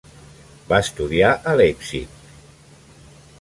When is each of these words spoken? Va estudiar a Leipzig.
Va 0.71 0.79
estudiar 0.85 1.29
a 1.51 1.53
Leipzig. 1.61 2.17